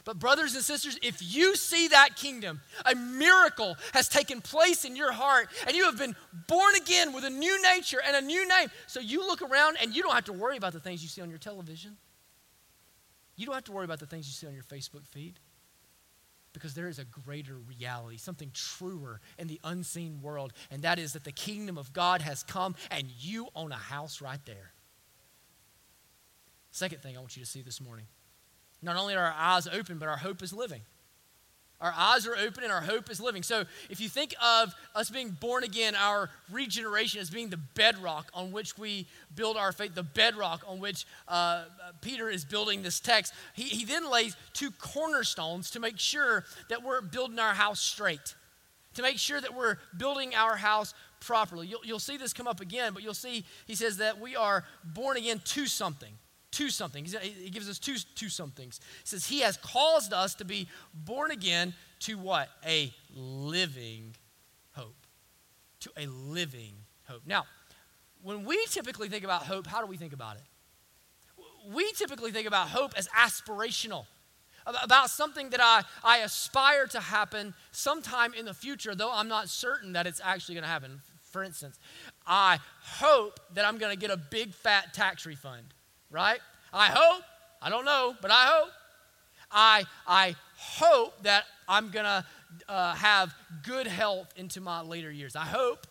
[0.05, 4.95] But, brothers and sisters, if you see that kingdom, a miracle has taken place in
[4.95, 6.15] your heart, and you have been
[6.47, 8.69] born again with a new nature and a new name.
[8.87, 11.21] So you look around and you don't have to worry about the things you see
[11.21, 11.97] on your television.
[13.35, 15.39] You don't have to worry about the things you see on your Facebook feed
[16.53, 21.13] because there is a greater reality, something truer in the unseen world, and that is
[21.13, 24.73] that the kingdom of God has come and you own a house right there.
[26.71, 28.05] Second thing I want you to see this morning
[28.81, 30.81] not only are our eyes open, but our hope is living.
[31.81, 33.41] Our eyes are open and our hope is living.
[33.41, 38.29] So, if you think of us being born again, our regeneration as being the bedrock
[38.33, 41.65] on which we build our faith, the bedrock on which uh,
[42.01, 46.83] Peter is building this text, he, he then lays two cornerstones to make sure that
[46.83, 48.35] we're building our house straight,
[48.95, 51.67] to make sure that we're building our house properly.
[51.67, 54.65] You'll, you'll see this come up again, but you'll see he says that we are
[54.83, 56.11] born again to something
[56.51, 57.05] to something.
[57.05, 58.79] He gives us two, two somethings.
[59.03, 62.49] He says, He has caused us to be born again to what?
[62.65, 64.15] A living
[64.73, 64.95] hope.
[65.81, 66.73] To a living
[67.07, 67.21] hope.
[67.25, 67.45] Now,
[68.21, 70.43] when we typically think about hope, how do we think about it?
[71.71, 74.05] We typically think about hope as aspirational,
[74.65, 79.49] about something that I, I aspire to happen sometime in the future, though I'm not
[79.49, 81.01] certain that it's actually going to happen.
[81.23, 81.77] For instance,
[82.25, 85.73] I hope that I'm going to get a big fat tax refund
[86.11, 86.39] right?
[86.73, 87.23] I hope,
[87.61, 88.71] I don't know, but I hope.
[89.51, 92.25] I, I hope that I'm going to
[92.67, 95.35] uh, have good health into my later years.
[95.35, 95.87] I hope.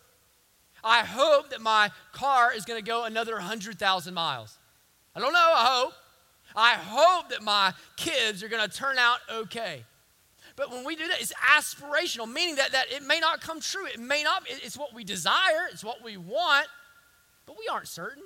[0.83, 4.57] I hope that my car is going to go another 100,000 miles.
[5.15, 5.93] I don't know, I hope.
[6.55, 9.83] I hope that my kids are going to turn out okay.
[10.55, 13.85] But when we do that, it's aspirational, meaning that, that it may not come true.
[13.85, 16.67] It may not, it's what we desire, it's what we want,
[17.45, 18.23] but we aren't certain.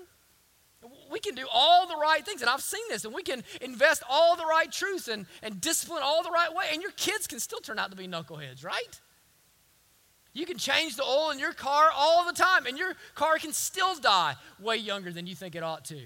[1.14, 4.02] We can do all the right things, and I've seen this, and we can invest
[4.10, 7.40] all the right truths and, and discipline all the right way, and your kids can
[7.40, 9.00] still turn out to be knuckleheads, right?
[10.34, 13.54] You can change the oil in your car all the time, and your car can
[13.54, 16.02] still die way younger than you think it ought to.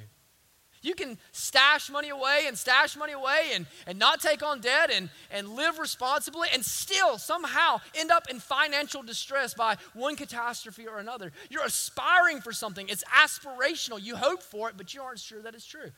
[0.88, 4.90] You can stash money away and stash money away and, and not take on debt
[4.90, 10.88] and, and live responsibly and still somehow end up in financial distress by one catastrophe
[10.88, 11.34] or another.
[11.50, 14.02] You're aspiring for something, it's aspirational.
[14.02, 15.92] You hope for it, but you aren't sure that it's true.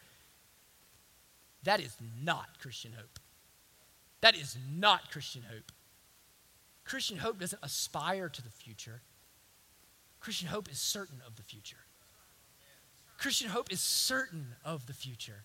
[1.66, 3.20] That is not Christian hope.
[4.22, 5.72] That is not Christian hope.
[6.84, 9.04] Christian hope doesn't aspire to the future,
[10.20, 11.78] Christian hope is certain of the future.
[13.20, 15.44] Christian hope is certain of the future.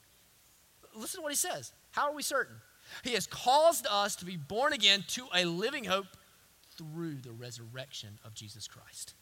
[0.95, 1.73] Listen to what he says.
[1.91, 2.57] How are we certain?
[3.03, 6.07] He has caused us to be born again to a living hope
[6.77, 9.15] through the resurrection of Jesus Christ.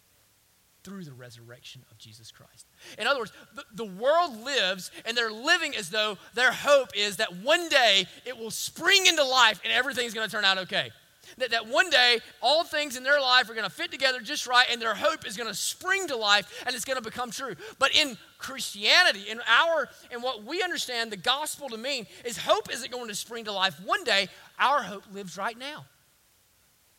[0.84, 2.66] Through the resurrection of Jesus Christ.
[2.98, 7.18] In other words, the, the world lives and they're living as though their hope is
[7.18, 10.90] that one day it will spring into life and everything's going to turn out okay.
[11.38, 14.46] That, that one day, all things in their life are going to fit together just
[14.46, 17.30] right, and their hope is going to spring to life and it's going to become
[17.30, 17.54] true.
[17.78, 22.72] But in Christianity, in our in what we understand the gospel to mean, is hope
[22.72, 24.28] isn't going to spring to life one day.
[24.58, 25.86] Our hope lives right now.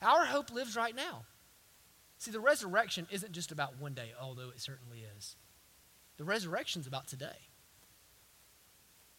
[0.02, 1.24] Our hope lives right now.
[2.18, 5.36] See, the resurrection isn't just about one day, although it certainly is.
[6.18, 7.50] The resurrection's about today.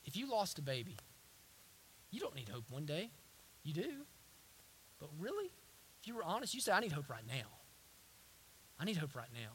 [0.04, 0.96] If you lost a baby,
[2.10, 3.10] you don't need hope one day.
[3.62, 3.92] You do.
[5.04, 5.50] But really,
[6.00, 7.46] if you were honest, you say, I need hope right now.
[8.80, 9.50] I need hope right now.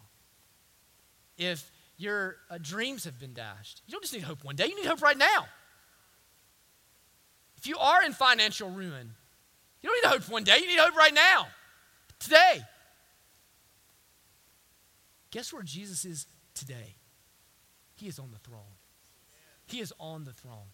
[1.39, 4.75] If your uh, dreams have been dashed, you don't just need hope one day, you
[4.75, 5.47] need hope right now.
[7.57, 9.15] If you are in financial ruin,
[9.81, 11.47] you don't need hope one day, you need hope right now,
[12.19, 12.61] today.
[15.31, 16.95] Guess where Jesus is today?
[17.95, 18.77] He is on the throne.
[19.65, 20.69] He is on the throne.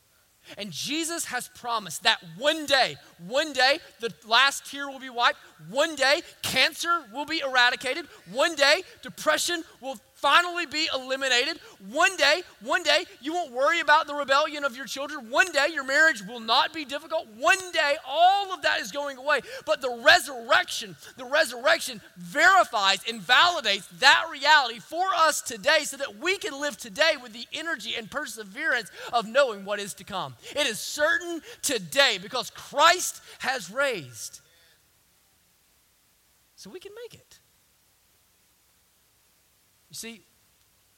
[0.57, 5.39] And Jesus has promised that one day, one day, the last tear will be wiped.
[5.69, 8.05] One day, cancer will be eradicated.
[8.31, 11.59] One day, depression will finally be eliminated.
[11.91, 15.29] One day, one day, you won't worry about the rebellion of your children.
[15.29, 17.27] One day, your marriage will not be difficult.
[17.37, 19.41] One day, all of that is going away.
[19.65, 26.17] But the resurrection, the resurrection verifies and validates that reality for us today so that
[26.17, 30.35] we can live today with the energy and perseverance of knowing what is to come.
[30.55, 34.39] It is certain today because Christ has raised.
[36.55, 37.24] So we can make it.
[39.95, 40.25] You see,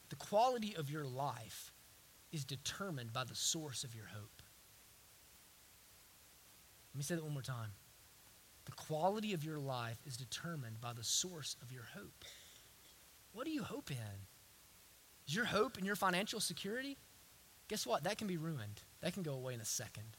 [0.10, 1.72] the quality of your life
[2.32, 4.42] is determined by the source of your hope.
[6.96, 7.74] Let me say that one more time.
[8.66, 12.26] The quality of your life is determined by the source of your hope.
[13.34, 14.26] What do you hope in?
[15.28, 16.98] Is your hope in your financial security?
[17.68, 18.04] Guess what?
[18.04, 18.82] That can be ruined.
[19.02, 20.18] That can go away in a second.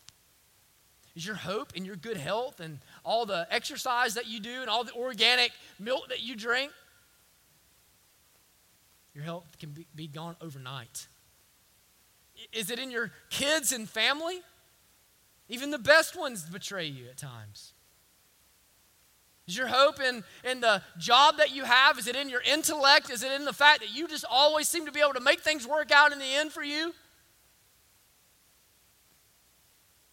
[1.16, 4.70] Is your hope in your good health and all the exercise that you do and
[4.70, 6.70] all the organic milk that you drink?
[9.18, 11.08] Your health can be, be gone overnight.
[12.52, 14.42] Is it in your kids and family?
[15.48, 17.72] Even the best ones betray you at times.
[19.48, 21.98] Is your hope in, in the job that you have?
[21.98, 23.10] Is it in your intellect?
[23.10, 25.40] Is it in the fact that you just always seem to be able to make
[25.40, 26.94] things work out in the end for you?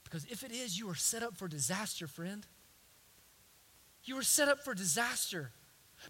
[0.04, 2.48] Because if it is, you are set up for disaster, friend.
[4.04, 5.52] You are set up for disaster.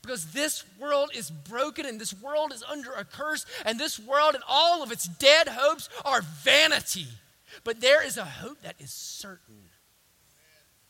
[0.02, 4.36] Because this world is broken and this world is under a curse, and this world
[4.36, 7.08] and all of its dead hopes are vanity.
[7.64, 9.70] But there is a hope that is certain.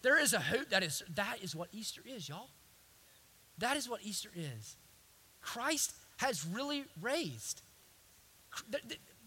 [0.02, 2.50] There is a hope that is that is what Easter is, y'all.
[3.58, 4.76] That is what Easter is.
[5.42, 7.62] Christ has really raised.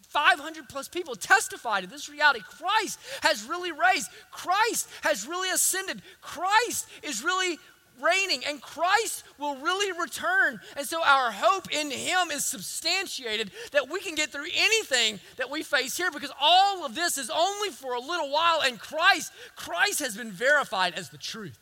[0.08, 2.40] 500 plus people testify to this reality.
[2.40, 4.08] Christ has really raised.
[4.30, 6.00] Christ has really ascended.
[6.22, 7.58] Christ is really
[8.02, 10.60] reigning, and Christ will really return.
[10.76, 15.50] And so our hope in Him is substantiated that we can get through anything that
[15.50, 19.32] we face here because all of this is only for a little while, and Christ,
[19.56, 21.58] Christ has been verified as the truth.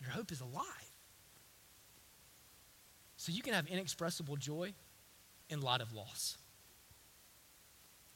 [0.00, 0.64] Your hope is alive.
[3.16, 4.72] So you can have inexpressible joy
[5.50, 6.38] in light of loss.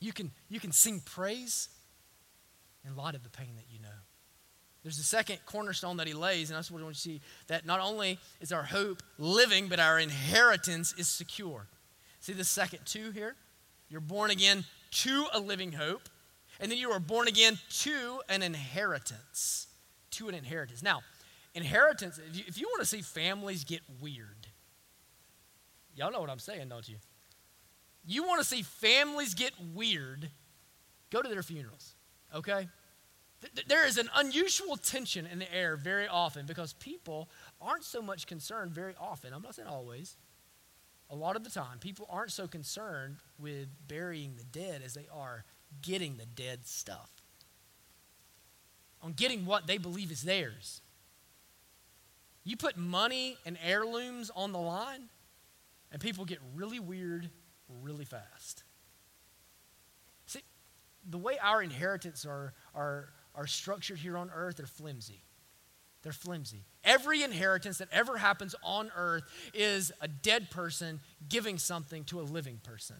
[0.00, 1.68] You can, you can sing praise
[2.84, 3.88] in light of the pain that you know.
[4.82, 7.24] There's a second cornerstone that he lays, and that's what I want you to see
[7.46, 11.66] that not only is our hope living, but our inheritance is secure.
[12.18, 13.36] See the second two here?
[13.88, 16.08] You're born again to a living hope,
[16.58, 19.68] and then you are born again to an inheritance.
[20.12, 20.82] To an inheritance.
[20.82, 21.02] Now,
[21.54, 24.48] inheritance, if you, if you want to see families get weird,
[25.94, 26.96] y'all know what I'm saying, don't you?
[28.04, 30.28] You want to see families get weird,
[31.10, 31.94] go to their funerals,
[32.34, 32.66] okay?
[33.66, 37.28] There is an unusual tension in the air very often because people
[37.60, 39.32] aren't so much concerned very often.
[39.32, 40.16] I'm not saying always.
[41.10, 45.06] A lot of the time, people aren't so concerned with burying the dead as they
[45.12, 45.44] are
[45.82, 47.10] getting the dead stuff,
[49.02, 50.80] on getting what they believe is theirs.
[52.44, 55.08] You put money and heirlooms on the line,
[55.90, 57.28] and people get really weird
[57.82, 58.64] really fast.
[60.26, 60.42] See,
[61.08, 65.24] the way our inheritance are, are are structured here on earth, they're flimsy.
[66.02, 66.64] They're flimsy.
[66.84, 69.22] Every inheritance that ever happens on earth
[69.54, 72.96] is a dead person giving something to a living person.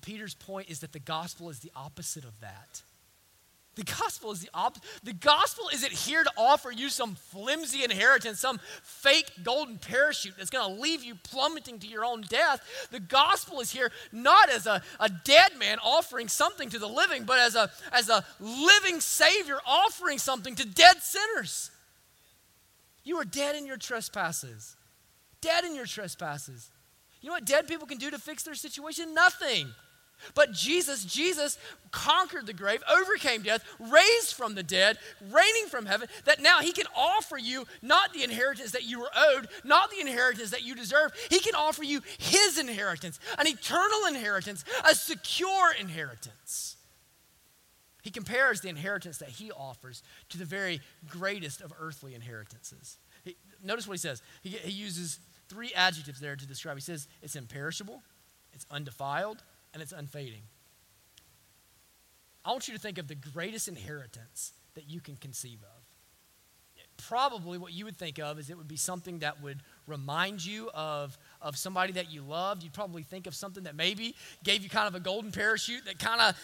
[0.00, 2.82] Peter's point is that the gospel is the opposite of that.
[3.74, 4.84] The gospel is the opposite.
[5.02, 10.50] The gospel isn't here to offer you some flimsy inheritance, some fake golden parachute that's
[10.50, 12.88] going to leave you plummeting to your own death.
[12.90, 17.24] The gospel is here not as a, a dead man offering something to the living,
[17.24, 21.70] but as a, as a living Savior offering something to dead sinners.
[23.04, 24.76] You are dead in your trespasses.
[25.40, 26.70] Dead in your trespasses.
[27.22, 29.14] You know what dead people can do to fix their situation?
[29.14, 29.68] Nothing.
[30.34, 31.58] But Jesus, Jesus
[31.90, 34.98] conquered the grave, overcame death, raised from the dead,
[35.30, 39.10] reigning from heaven, that now he can offer you not the inheritance that you were
[39.14, 41.12] owed, not the inheritance that you deserve.
[41.30, 46.76] He can offer you his inheritance, an eternal inheritance, a secure inheritance.
[48.02, 52.98] He compares the inheritance that he offers to the very greatest of earthly inheritances.
[53.24, 54.22] He, notice what he says.
[54.42, 56.76] He, he uses three adjectives there to describe.
[56.76, 58.02] He says it's imperishable,
[58.52, 59.42] it's undefiled,
[59.72, 60.42] and it's unfading.
[62.44, 65.82] I want you to think of the greatest inheritance that you can conceive of.
[67.08, 70.70] Probably what you would think of is it would be something that would remind you
[70.72, 72.62] of of somebody that you loved.
[72.62, 74.14] You'd probably think of something that maybe
[74.44, 76.36] gave you kind of a golden parachute that kind of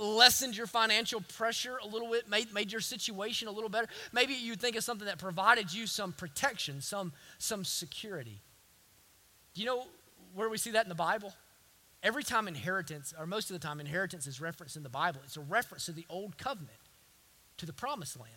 [0.00, 3.88] lessened your financial pressure a little bit, made, made your situation a little better.
[4.12, 8.40] Maybe you'd think of something that provided you some protection, some, some security.
[9.54, 9.84] Do you know
[10.34, 11.32] where we see that in the Bible?
[12.04, 15.38] Every time inheritance, or most of the time, inheritance is referenced in the Bible, it's
[15.38, 16.78] a reference to the old covenant,
[17.56, 18.32] to the promised land.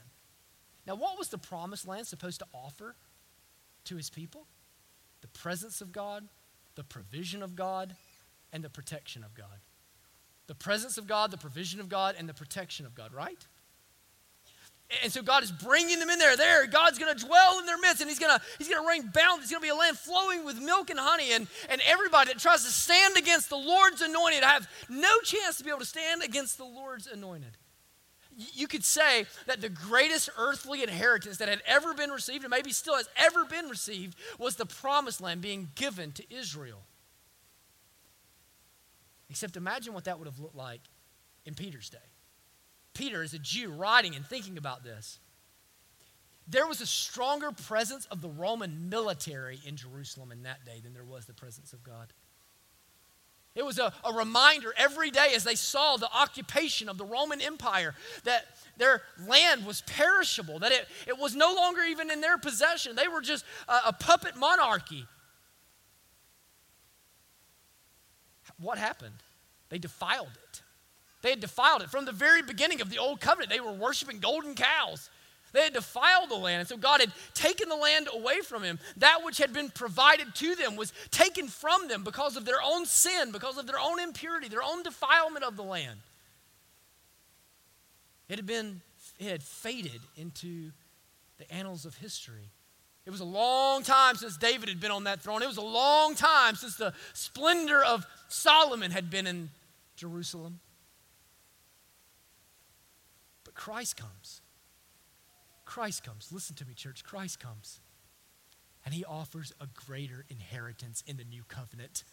[0.88, 2.96] Now, what was the promised land supposed to offer
[3.84, 4.48] to his people?
[5.20, 6.30] The presence of God,
[6.76, 7.94] the provision of God,
[8.54, 9.60] and the protection of God.
[10.48, 13.46] The presence of God, the provision of God, and the protection of God, right?
[15.04, 16.38] And so God is bringing them in there.
[16.38, 18.88] There, God's going to dwell in their midst, and He's going to He's going to
[18.88, 19.42] rain bound.
[19.42, 21.34] It's going to be a land flowing with milk and honey.
[21.34, 25.66] And, and everybody that tries to stand against the Lord's anointed have no chance to
[25.66, 27.58] be able to stand against the Lord's anointed.
[28.54, 32.72] You could say that the greatest earthly inheritance that had ever been received, and maybe
[32.72, 36.84] still has ever been received, was the promised land being given to Israel.
[39.30, 40.82] Except imagine what that would have looked like
[41.46, 41.98] in Peter's day.
[42.98, 45.20] Peter, as a Jew, writing and thinking about this,
[46.48, 50.94] there was a stronger presence of the Roman military in Jerusalem in that day than
[50.94, 52.12] there was the presence of God.
[53.54, 57.42] It was a, a reminder every day as they saw the occupation of the Roman
[57.42, 58.46] Empire that
[58.78, 62.96] their land was perishable, that it, it was no longer even in their possession.
[62.96, 65.06] They were just a, a puppet monarchy.
[68.60, 69.24] What happened?
[69.70, 70.62] They defiled it.
[71.22, 71.90] They had defiled it.
[71.90, 75.10] From the very beginning of the old covenant, they were worshiping golden cows.
[75.54, 76.60] They had defiled the land.
[76.60, 78.80] And so God had taken the land away from him.
[78.98, 82.86] That which had been provided to them was taken from them because of their own
[82.86, 86.00] sin, because of their own impurity, their own defilement of the land.
[88.30, 88.82] It had been,
[89.20, 90.72] it had faded into
[91.38, 92.52] the annals of history.
[93.06, 95.42] It was a long time since David had been on that throne.
[95.42, 99.50] It was a long time since the splendor of Solomon had been in
[99.96, 100.60] Jerusalem.
[103.58, 104.42] Christ comes.
[105.66, 106.32] Christ comes.
[106.32, 107.04] Listen to me, church.
[107.04, 107.82] Christ comes.
[108.86, 112.06] And he offers a greater inheritance in the new covenant.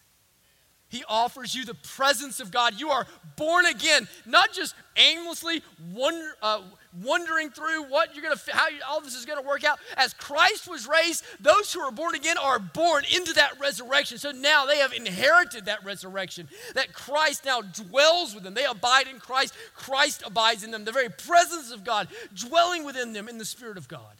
[0.95, 2.79] He offers you the presence of God.
[2.79, 5.61] You are born again, not just aimlessly
[5.93, 6.61] wonder, uh,
[7.03, 9.81] wondering through what you're going to, how you, all this is going to work out.
[9.97, 14.19] As Christ was raised, those who are born again are born into that resurrection.
[14.19, 16.49] So now they have inherited that resurrection.
[16.77, 18.55] That Christ now dwells with them.
[18.55, 19.53] They abide in Christ.
[19.75, 20.85] Christ abides in them.
[20.85, 24.15] The very presence of God dwelling within them in the Spirit of God.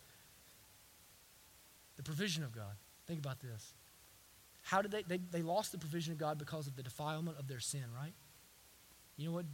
[1.99, 2.75] The provision of God.
[3.07, 3.74] Think about this.
[4.65, 7.47] How did they, they, they lost the provision of God because of the defilement of
[7.49, 8.15] their sin, right?
[9.17, 9.45] You know what?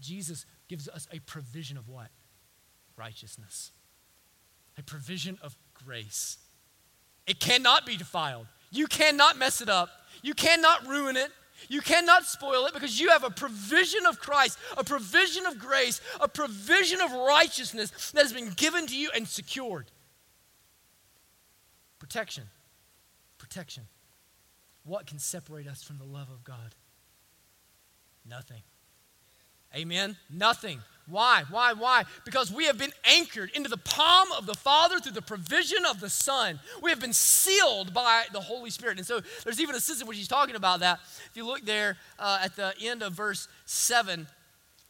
[0.00, 2.08] Jesus gives us a provision of what?
[2.96, 3.70] Righteousness.
[4.76, 6.38] A provision of grace.
[7.26, 8.46] It cannot be defiled.
[8.70, 9.90] You cannot mess it up.
[10.22, 11.30] You cannot ruin it.
[11.68, 16.00] You cannot spoil it because you have a provision of Christ, a provision of grace,
[16.20, 19.90] a provision of righteousness that has been given to you and secured.
[21.98, 22.44] Protection.
[23.38, 23.84] Protection.
[24.88, 26.74] What can separate us from the love of God?
[28.26, 28.62] Nothing.
[29.76, 30.16] Amen?
[30.30, 30.80] Nothing.
[31.06, 31.44] Why?
[31.50, 31.74] Why?
[31.74, 32.04] Why?
[32.24, 36.00] Because we have been anchored into the palm of the Father through the provision of
[36.00, 36.58] the Son.
[36.82, 38.96] We have been sealed by the Holy Spirit.
[38.96, 41.00] And so there's even a sense in which he's talking about that.
[41.30, 44.26] If you look there uh, at the end of verse 7,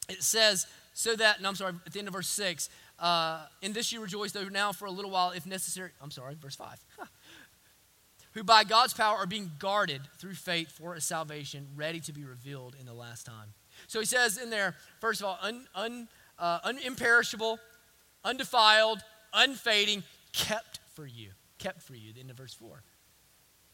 [0.09, 2.71] it says, so that, no, I'm sorry, at the end of verse 6,
[3.01, 5.91] uh, in this you rejoice, though now for a little while, if necessary.
[6.01, 6.69] I'm sorry, verse 5.
[6.99, 7.07] Huh
[8.39, 12.25] who by God's power are being guarded through faith for a salvation ready to be
[12.25, 13.53] revealed in the last time.
[13.89, 16.09] So he says in there, first of all, un, un,
[16.39, 17.59] uh, un, imperishable,
[18.25, 19.01] undefiled,
[19.35, 21.31] unfading, kept for you.
[21.59, 22.81] Kept for you, the end of verse 4.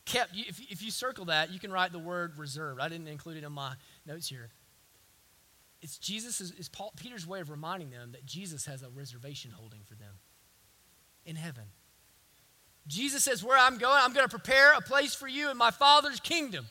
[0.07, 0.31] Kept.
[0.35, 2.81] If, if you circle that, you can write the word reserved.
[2.81, 3.75] I didn't include it in my
[4.07, 4.49] notes here.
[5.83, 9.83] It's Jesus' is Paul, Peter's way of reminding them that Jesus has a reservation holding
[9.85, 10.15] for them
[11.27, 11.65] in heaven.
[12.87, 15.71] Jesus says, Where I'm going, I'm going to prepare a place for you in my
[15.71, 16.67] Father's kingdom.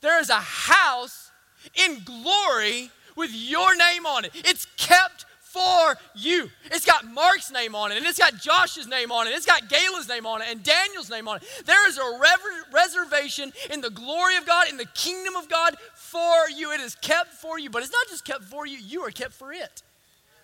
[0.00, 1.30] There is a house
[1.74, 4.32] in glory with your name on it.
[4.34, 6.48] It's kept for you.
[6.70, 9.68] It's got Mark's name on it, and it's got Josh's name on it, it's got
[9.68, 11.42] Gayla's name on it, and Daniel's name on it.
[11.66, 15.76] There is a rever- reservation in the glory of God, in the kingdom of God
[15.94, 16.72] for you.
[16.72, 19.34] It is kept for you, but it's not just kept for you, you are kept
[19.34, 19.82] for it.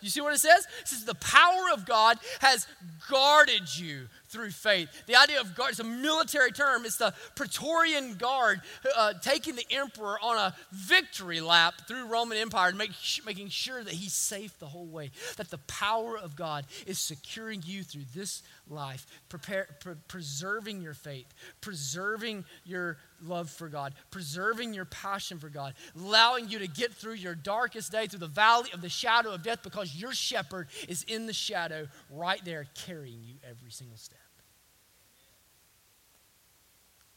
[0.01, 0.66] You see what it says?
[0.80, 2.66] It says the power of God has
[3.11, 4.89] guarded you through faith.
[5.07, 6.85] The idea of guard is a military term.
[6.85, 8.61] It's the Praetorian Guard
[8.97, 12.91] uh, taking the emperor on a victory lap through Roman Empire and make,
[13.24, 15.11] making sure that he's safe the whole way.
[15.37, 20.95] That the power of God is securing you through this life, prepare, pre- preserving your
[20.95, 21.26] faith,
[21.61, 27.14] preserving your love for God, preserving your passion for God, allowing you to get through
[27.14, 31.03] your darkest day, through the valley of the shadow of death, because your shepherd is
[31.05, 34.17] in the shadow right there carrying you every single step.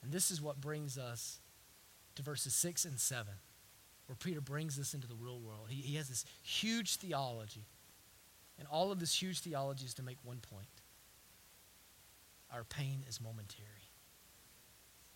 [0.03, 1.39] And this is what brings us
[2.15, 3.33] to verses 6 and 7,
[4.07, 5.67] where Peter brings us into the real world.
[5.69, 7.65] He, he has this huge theology.
[8.57, 10.67] And all of this huge theology is to make one point
[12.53, 13.65] our pain is momentary.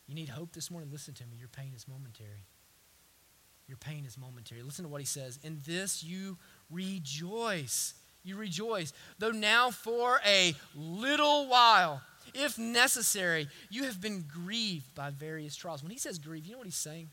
[0.08, 0.90] You need hope this morning?
[0.92, 1.36] Listen to me.
[1.38, 2.46] Your pain is momentary.
[3.68, 4.62] Your pain is momentary.
[4.62, 5.40] Listen to what he says.
[5.44, 6.38] In this you
[6.70, 7.96] rejoice.
[8.24, 8.94] You rejoice.
[9.20, 12.02] Though now for a little while,
[12.34, 15.84] if necessary, you have been grieved by various trials.
[15.84, 17.10] When he says grieve, you know what he's saying?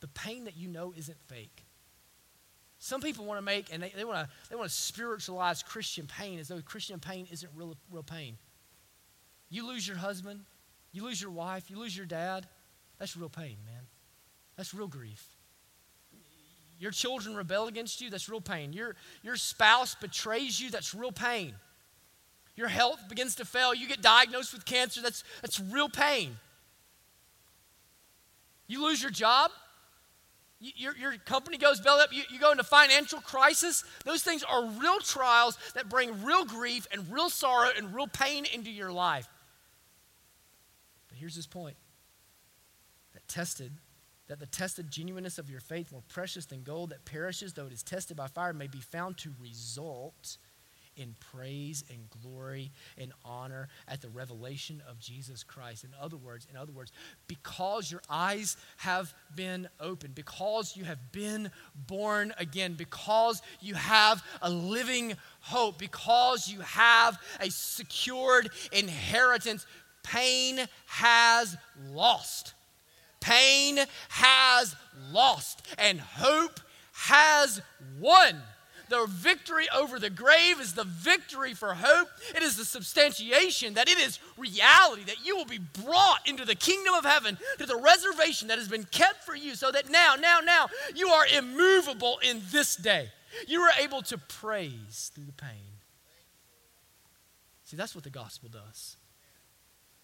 [0.00, 1.64] The pain that you know isn't fake.
[2.78, 6.06] Some people want to make and they, they want to they want to spiritualize Christian
[6.06, 8.38] pain as though Christian pain isn't real real pain.
[9.50, 10.40] You lose your husband,
[10.92, 12.46] you lose your wife, you lose your dad.
[12.98, 13.82] That's real pain, man.
[14.56, 15.24] That's real grief.
[16.78, 18.72] Your children rebel against you, that's real pain.
[18.72, 21.54] Your, your spouse betrays you, that's real pain.
[22.58, 26.36] Your health begins to fail, you get diagnosed with cancer, that's, that's real pain.
[28.66, 29.52] You lose your job,
[30.58, 33.84] your, your company goes belly up, you, you go into financial crisis.
[34.04, 38.44] Those things are real trials that bring real grief and real sorrow and real pain
[38.52, 39.28] into your life.
[41.08, 41.76] But here's his point.
[43.14, 43.70] That tested
[44.26, 47.72] that the tested genuineness of your faith more precious than gold that perishes though it
[47.72, 50.38] is tested by fire may be found to result
[50.98, 55.84] in praise and glory and honor at the revelation of Jesus Christ.
[55.84, 56.92] In other words, in other words,
[57.26, 61.50] because your eyes have been opened, because you have been
[61.86, 69.66] born again, because you have a living hope, because you have a secured inheritance
[70.02, 71.56] pain has
[71.90, 72.54] lost.
[73.20, 73.78] Pain
[74.08, 74.74] has
[75.12, 76.60] lost, and hope
[76.92, 77.60] has
[78.00, 78.42] won.
[78.88, 82.08] The victory over the grave is the victory for hope.
[82.34, 86.54] It is the substantiation that it is reality, that you will be brought into the
[86.54, 90.14] kingdom of heaven, to the reservation that has been kept for you, so that now,
[90.18, 93.10] now, now, you are immovable in this day.
[93.46, 95.78] You are able to praise through the pain.
[97.64, 98.96] See, that's what the gospel does.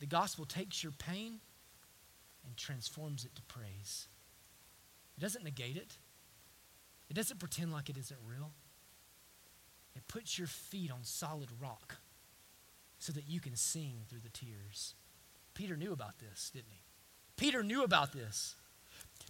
[0.00, 1.40] The gospel takes your pain
[2.44, 4.08] and transforms it to praise.
[5.16, 5.96] It doesn't negate it,
[7.08, 8.52] it doesn't pretend like it isn't real.
[9.96, 11.96] It puts your feet on solid rock
[12.98, 14.94] so that you can sing through the tears.
[15.54, 16.82] Peter knew about this, didn't he?
[17.36, 18.54] Peter knew about this.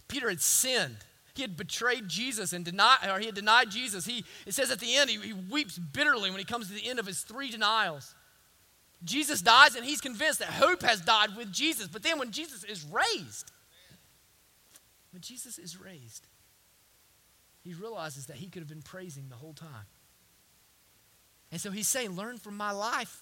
[0.07, 0.97] Peter had sinned.
[1.35, 4.05] He had betrayed Jesus and denied, or he had denied Jesus.
[4.05, 6.87] He, it says at the end, he, he weeps bitterly when he comes to the
[6.87, 8.15] end of his three denials.
[9.03, 11.87] Jesus dies, and he's convinced that hope has died with Jesus.
[11.87, 13.51] But then when Jesus is raised,
[15.11, 16.27] when Jesus is raised,
[17.61, 19.85] he realizes that he could have been praising the whole time.
[21.55, 23.17] And so he's saying, Learn from my life.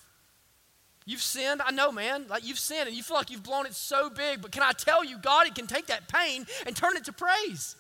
[1.06, 2.26] You've sinned, I know, man.
[2.28, 4.72] Like you've sinned and you feel like you've blown it so big, but can I
[4.72, 7.76] tell you, God, He can take that pain and turn it to praise.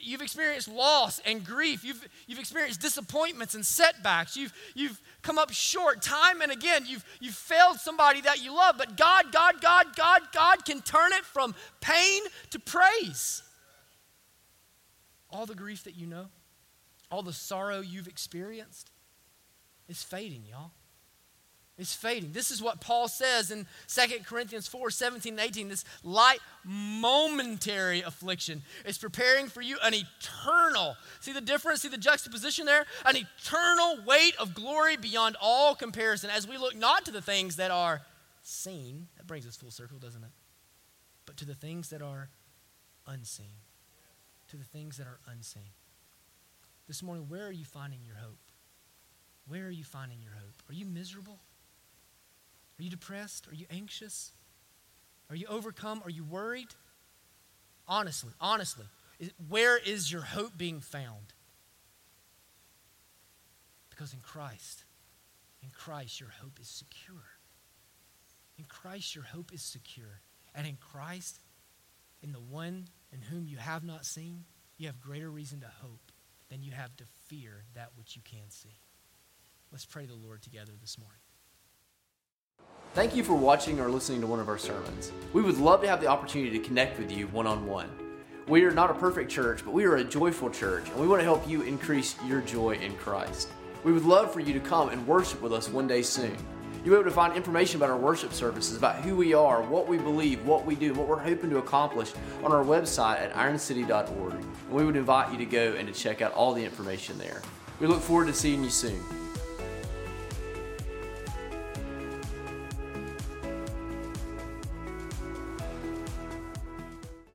[0.00, 1.84] You've experienced loss and grief.
[1.84, 4.38] You've, you've experienced disappointments and setbacks.
[4.38, 6.84] You've, you've come up short time and again.
[6.86, 8.76] You've, you've failed somebody that you love.
[8.78, 13.42] But God, God, God, God, God can turn it from pain to praise.
[15.28, 16.28] All the grief that you know,
[17.10, 18.90] all the sorrow you've experienced
[19.88, 20.72] is fading, y'all
[21.78, 22.32] It's fading.
[22.32, 25.68] This is what Paul says in 2 Corinthians 4 17 and 18.
[25.68, 31.98] This light, momentary affliction is preparing for you an eternal, see the difference, see the
[31.98, 32.86] juxtaposition there?
[33.04, 37.56] An eternal weight of glory beyond all comparison as we look not to the things
[37.56, 38.02] that are
[38.42, 39.08] seen.
[39.16, 40.30] That brings us full circle, doesn't it?
[41.26, 42.30] But to the things that are
[43.06, 43.62] unseen.
[44.48, 45.70] To the things that are unseen.
[46.88, 48.38] This morning, where are you finding your hope?
[49.48, 50.62] Where are you finding your hope?
[50.68, 51.40] Are you miserable?
[52.78, 53.48] Are you depressed?
[53.48, 54.32] Are you anxious?
[55.28, 56.00] Are you overcome?
[56.04, 56.68] Are you worried?
[57.88, 58.86] Honestly, honestly,
[59.48, 61.32] where is your hope being found?
[63.90, 64.84] Because in Christ,
[65.62, 67.24] in Christ, your hope is secure.
[68.58, 70.20] In Christ, your hope is secure.
[70.54, 71.40] And in Christ,
[72.22, 74.44] in the one in whom you have not seen,
[74.76, 76.12] you have greater reason to hope
[76.50, 78.80] than you have to fear that which you can see.
[79.72, 81.20] Let's pray the Lord together this morning.
[82.94, 85.12] Thank you for watching or listening to one of our sermons.
[85.32, 87.90] We would love to have the opportunity to connect with you one on one.
[88.48, 91.20] We are not a perfect church, but we are a joyful church, and we want
[91.20, 93.48] to help you increase your joy in Christ.
[93.82, 96.36] We would love for you to come and worship with us one day soon.
[96.86, 99.88] You'll be able to find information about our worship services, about who we are, what
[99.88, 102.12] we believe, what we do, what we're hoping to accomplish
[102.44, 104.34] on our website at ironcity.org.
[104.34, 107.42] And we would invite you to go and to check out all the information there.
[107.80, 109.02] We look forward to seeing you soon.